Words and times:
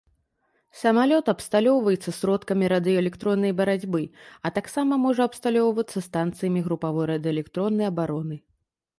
Самалёт 0.83 1.25
абсталёўваецца 1.33 2.13
сродкамі 2.19 2.69
радыёэлектроннай 2.73 3.53
барацьбы, 3.59 4.01
а 4.49 4.51
таксама 4.55 4.93
можа 5.03 5.27
абсталёўвацца 5.29 5.99
станцыямі 6.07 6.59
групавой 6.69 7.05
радыёэлектроннай 7.11 7.87
абароны. 7.93 8.35